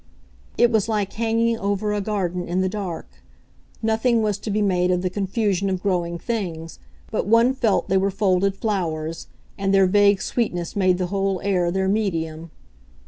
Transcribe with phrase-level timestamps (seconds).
[0.57, 3.07] It was like hanging over a garden in the dark;
[3.83, 6.79] nothing was to be made of the confusion of growing things,
[7.11, 9.27] but one felt they were folded flowers,
[9.59, 12.49] and their vague sweetness made the whole air their medium.